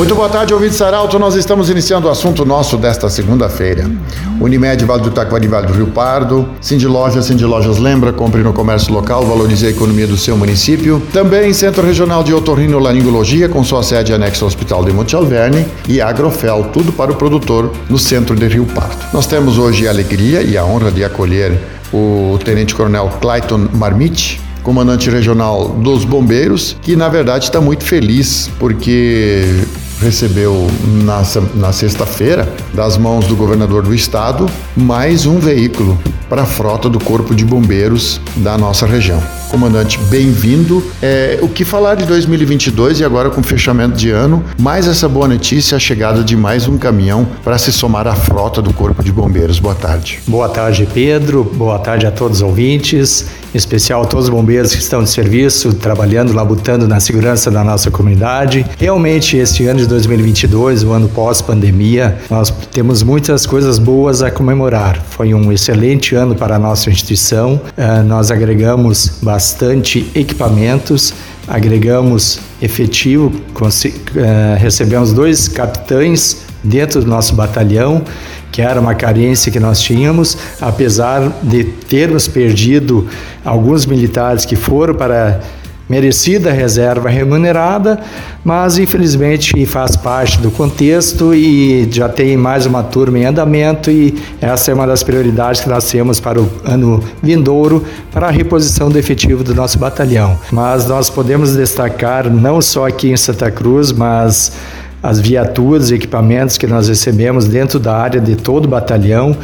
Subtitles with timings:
[0.00, 1.18] Muito boa tarde, ouvintes Saralto.
[1.18, 3.84] Nós estamos iniciando o assunto nosso desta segunda-feira.
[4.40, 6.48] Unimed, Vale do Taquari, Vale do Rio Pardo.
[6.58, 11.02] Cindy Lojas, Cindy Lojas Lembra, compre no comércio local, valorize a economia do seu município.
[11.12, 15.66] Também Centro Regional de Otorrino Laringologia, com sua sede anexa ao Hospital de Monte Alverne.
[15.86, 18.96] E Agrofel, tudo para o produtor no centro de Rio Pardo.
[19.12, 21.60] Nós temos hoje a alegria e a honra de acolher
[21.92, 28.50] o Tenente Coronel Clayton Marmite, comandante regional dos bombeiros, que na verdade está muito feliz
[28.58, 29.44] porque
[30.00, 30.66] recebeu
[31.04, 31.22] na,
[31.54, 34.48] na sexta-feira, das mãos do governador do estado,
[34.80, 35.98] mais um veículo
[36.30, 39.20] para a frota do Corpo de Bombeiros da nossa região.
[39.50, 40.80] Comandante, bem-vindo.
[41.02, 45.26] É, o que falar de 2022 e agora com fechamento de ano, mais essa boa
[45.26, 49.10] notícia, a chegada de mais um caminhão para se somar à frota do Corpo de
[49.10, 49.58] Bombeiros.
[49.58, 50.20] Boa tarde.
[50.28, 51.42] Boa tarde, Pedro.
[51.42, 55.10] Boa tarde a todos os ouvintes, em especial a todos os bombeiros que estão de
[55.10, 58.64] serviço, trabalhando, labutando na segurança da nossa comunidade.
[58.78, 64.69] Realmente, este ano de 2022, o ano pós-pandemia, nós temos muitas coisas boas a comemorar.
[65.10, 67.60] Foi um excelente ano para a nossa instituição.
[67.76, 71.12] Uh, nós agregamos bastante equipamentos,
[71.48, 78.02] agregamos efetivo, uh, recebemos dois capitães dentro do nosso batalhão,
[78.52, 83.08] que era uma carência que nós tínhamos, apesar de termos perdido
[83.44, 85.40] alguns militares que foram para
[85.90, 87.98] merecida reserva remunerada,
[88.44, 94.14] mas infelizmente faz parte do contexto e já tem mais uma turma em andamento e
[94.40, 98.88] essa é uma das prioridades que nós temos para o ano vindouro para a reposição
[98.88, 100.38] do efetivo do nosso batalhão.
[100.52, 104.52] Mas nós podemos destacar não só aqui em Santa Cruz, mas
[105.02, 109.36] as viaturas e equipamentos que nós recebemos dentro da área de todo o batalhão,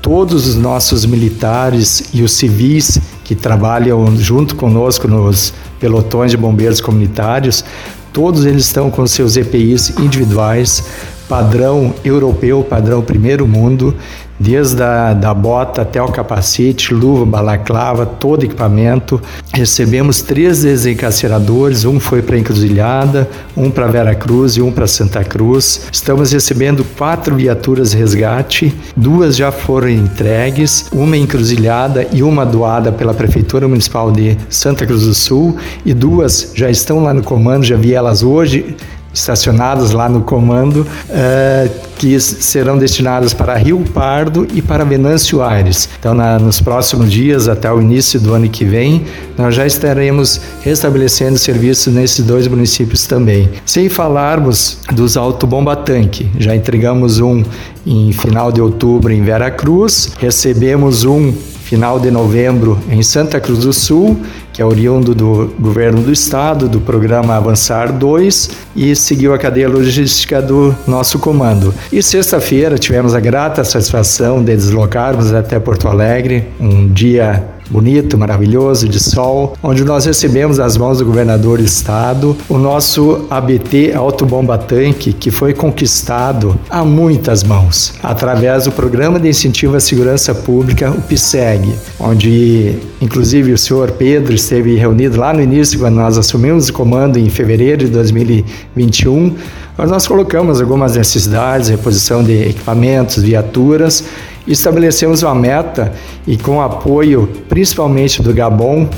[0.00, 6.80] todos os nossos militares e os civis que trabalham junto conosco nos pelotões de bombeiros
[6.80, 7.64] comunitários,
[8.12, 10.84] todos eles estão com seus EPIs individuais,
[11.30, 13.94] padrão europeu, padrão primeiro mundo,
[14.36, 19.22] desde a da bota até o capacete, luva, balaclava, todo equipamento.
[19.54, 25.22] Recebemos três desencarceradores, um foi para Encruzilhada, um para Vera Cruz e um para Santa
[25.22, 25.82] Cruz.
[25.92, 33.14] Estamos recebendo quatro viaturas resgate, duas já foram entregues, uma encruzilhada e uma doada pela
[33.14, 37.76] Prefeitura Municipal de Santa Cruz do Sul e duas já estão lá no comando, já
[37.76, 38.74] vi elas hoje
[39.12, 45.88] estacionadas lá no comando, uh, que serão destinadas para Rio Pardo e para Venâncio Aires.
[45.98, 49.04] Então, na, nos próximos dias, até o início do ano que vem,
[49.36, 53.50] nós já estaremos restabelecendo serviços nesses dois municípios também.
[53.66, 57.42] Sem falarmos dos autobomba tanque, já entregamos um
[57.86, 61.32] em final de outubro em Vera Cruz, recebemos um
[61.70, 64.20] final de novembro em Santa Cruz do Sul,
[64.52, 69.68] que é oriundo do governo do estado, do programa Avançar 2 e seguiu a cadeia
[69.68, 71.72] logística do nosso comando.
[71.92, 78.88] E sexta-feira tivemos a grata satisfação de deslocarmos até Porto Alegre, um dia bonito, maravilhoso,
[78.88, 84.58] de sol, onde nós recebemos as mãos do governador do estado o nosso ABT Autobomba
[84.58, 90.90] Tanque, que foi conquistado a muitas mãos, através do Programa de Incentivo à Segurança Pública,
[90.90, 96.68] o PSEG, onde inclusive o senhor Pedro esteve reunido lá no início, quando nós assumimos
[96.68, 99.36] o comando em fevereiro de 2021,
[99.76, 104.04] mas nós colocamos algumas necessidades, reposição de equipamentos, viaturas,
[104.52, 105.92] estabelecemos uma meta
[106.26, 108.88] e com apoio principalmente do Gabon,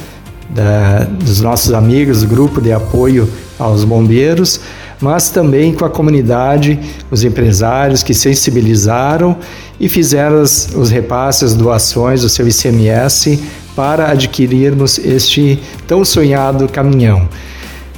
[0.50, 4.60] da, dos nossos amigos, do grupo de apoio aos bombeiros,
[5.00, 6.78] mas também com a comunidade,
[7.10, 9.36] os empresários que sensibilizaram
[9.80, 13.42] e fizeram os, repasses, doações do seu ICMS
[13.74, 17.28] para adquirirmos este tão sonhado caminhão,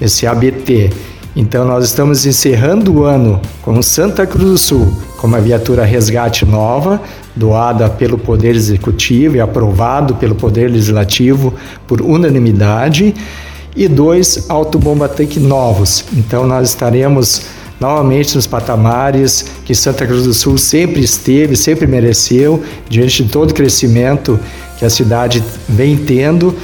[0.00, 0.90] esse ABT.
[1.36, 6.44] Então nós estamos encerrando o ano com Santa Cruz do Sul com uma viatura resgate
[6.44, 7.00] nova,
[7.34, 11.54] doada pelo Poder Executivo e aprovado pelo Poder Legislativo
[11.86, 13.14] por unanimidade,
[13.74, 16.04] e dois autobomba tanque novos.
[16.12, 17.40] Então nós estaremos
[17.80, 23.52] novamente nos patamares que Santa Cruz do Sul sempre esteve, sempre mereceu, diante de todo
[23.52, 24.38] o crescimento
[24.78, 26.54] que a cidade vem tendo.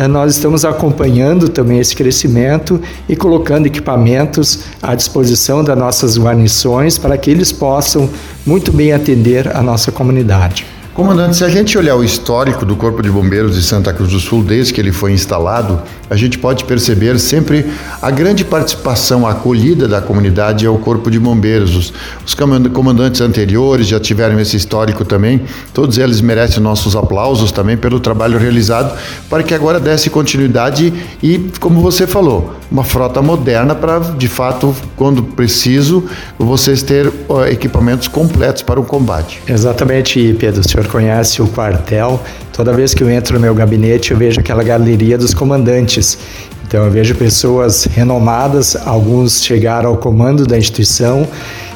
[0.00, 6.96] Eh, nós estamos acompanhando também esse crescimento e colocando equipamentos à disposição das nossas guarnições
[6.96, 8.08] para que eles possam
[8.46, 10.64] muito bem atender a nossa comunidade.
[10.94, 14.18] Comandante, se a gente olhar o histórico do Corpo de Bombeiros de Santa Cruz do
[14.18, 17.64] Sul, desde que ele foi instalado a gente pode perceber sempre
[18.02, 21.76] a grande participação, acolhida da comunidade ao Corpo de Bombeiros.
[21.76, 21.92] Os,
[22.26, 25.42] os comandantes anteriores já tiveram esse histórico também,
[25.72, 28.98] todos eles merecem nossos aplausos também pelo trabalho realizado
[29.28, 30.92] para que agora desse continuidade
[31.22, 36.04] e, como você falou, uma frota moderna para, de fato, quando preciso,
[36.36, 37.12] vocês ter
[37.50, 39.40] equipamentos completos para o combate.
[39.46, 40.60] Exatamente, Pedro.
[40.60, 42.20] O senhor conhece o quartel.
[42.60, 46.18] Toda vez que eu entro no meu gabinete, eu vejo aquela galeria dos comandantes.
[46.62, 51.26] Então, eu vejo pessoas renomadas, alguns chegaram ao comando da instituição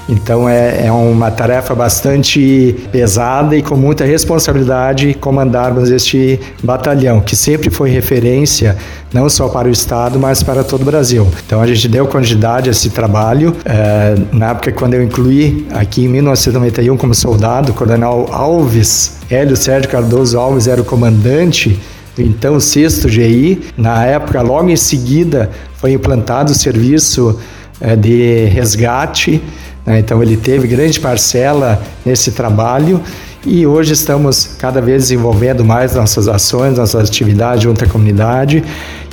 [0.08, 7.34] então é, é, uma tarefa bastante pesada e com muita responsabilidade comandarmos este batalhão, que
[7.34, 8.76] sempre foi referência
[9.12, 11.26] não só para o Estado, mas para todo o Brasil.
[11.46, 13.54] Então a gente deu continuidade a esse trabalho.
[13.64, 19.56] É, na época quando eu incluí aqui em 1991 como soldado, o coronel Alves, Hélio
[19.56, 21.80] Sérgio Cardoso Alves era o comandante
[22.14, 23.60] do então sexto GI.
[23.76, 27.38] Na época, logo em seguida, foi implantado o serviço
[27.80, 29.42] é, de resgate
[29.84, 29.98] né?
[29.98, 33.00] Então, ele teve grande parcela nesse trabalho
[33.46, 38.64] e hoje estamos cada vez desenvolvendo mais nossas ações, nossas atividades junto à comunidade.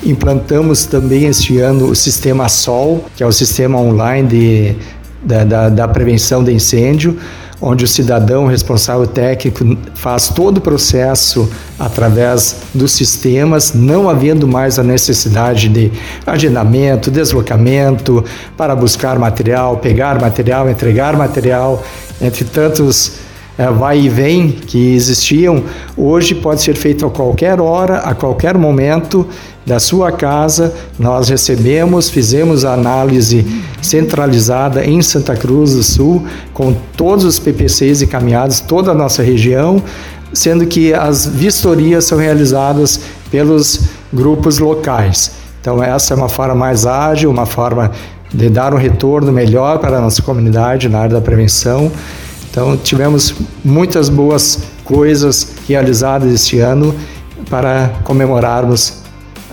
[0.05, 4.75] Implantamos também este ano o sistema SOL, que é o sistema online de,
[5.21, 7.17] da, da, da prevenção de incêndio,
[7.61, 11.47] onde o cidadão responsável técnico faz todo o processo
[11.77, 15.91] através dos sistemas, não havendo mais a necessidade de
[16.25, 18.25] agendamento, deslocamento
[18.57, 21.83] para buscar material, pegar material, entregar material,
[22.19, 23.13] entre tantos
[23.57, 25.63] é, vai e vem que existiam,
[25.95, 29.27] hoje pode ser feito a qualquer hora, a qualquer momento
[29.65, 30.73] da sua casa.
[30.97, 33.45] Nós recebemos, fizemos a análise
[33.81, 39.81] centralizada em Santa Cruz do Sul, com todos os PPCs encaminhados, toda a nossa região,
[40.33, 42.99] sendo que as vistorias são realizadas
[43.29, 43.81] pelos
[44.11, 45.31] grupos locais.
[45.59, 47.91] Então, essa é uma forma mais ágil, uma forma
[48.33, 51.91] de dar um retorno melhor para a nossa comunidade na área da prevenção.
[52.49, 56.95] Então, tivemos muitas boas coisas realizadas este ano
[57.49, 59.00] para comemorarmos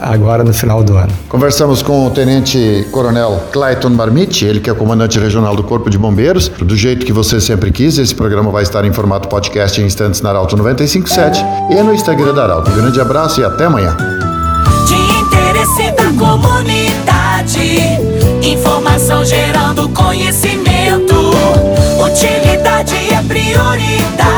[0.00, 1.12] agora no final do ano.
[1.28, 5.98] Conversamos com o Tenente Coronel Clayton Marmite, ele que é comandante regional do Corpo de
[5.98, 6.48] Bombeiros.
[6.48, 10.20] Do jeito que você sempre quis, esse programa vai estar em formato podcast em instantes
[10.20, 12.70] na Arauto 957 e no Instagram da Arauto.
[12.70, 13.96] Grande abraço e até amanhã.
[14.86, 17.60] De interesse da comunidade,
[18.42, 21.14] informação gerando conhecimento,
[22.04, 24.37] utilidade é prioridade.